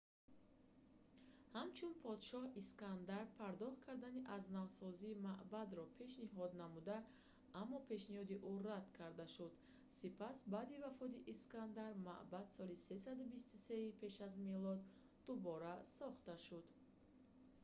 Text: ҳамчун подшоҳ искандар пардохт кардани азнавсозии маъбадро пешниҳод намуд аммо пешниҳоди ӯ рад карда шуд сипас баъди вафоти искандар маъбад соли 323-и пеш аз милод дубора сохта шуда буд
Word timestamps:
ҳамчун 1.57 1.93
подшоҳ 2.03 2.45
искандар 2.61 3.25
пардохт 3.39 3.79
кардани 3.87 4.27
азнавсозии 4.37 5.19
маъбадро 5.27 5.83
пешниҳод 5.99 6.51
намуд 6.63 6.87
аммо 7.61 7.77
пешниҳоди 7.91 8.35
ӯ 8.51 8.53
рад 8.67 8.85
карда 8.97 9.25
шуд 9.35 9.53
сипас 9.99 10.37
баъди 10.53 10.75
вафоти 10.85 11.25
искандар 11.33 11.91
маъбад 12.07 12.47
соли 12.57 12.75
323-и 12.85 13.89
пеш 14.01 14.15
аз 14.27 14.33
милод 14.47 14.79
дубора 15.25 15.73
сохта 15.97 16.35
шуда 16.45 16.71
буд 16.75 16.87